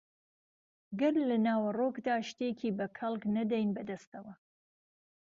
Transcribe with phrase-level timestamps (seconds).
[0.99, 4.33] گەر لە ناوەڕۆکدا شتێکی بە کەڵک نەدەین بەدەستەوە